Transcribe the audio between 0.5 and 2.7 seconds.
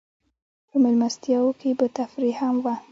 په مېلمستیاوو کې به تفریح هم